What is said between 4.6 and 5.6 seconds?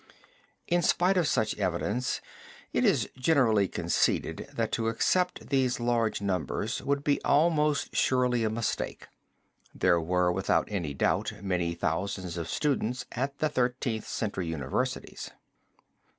to accept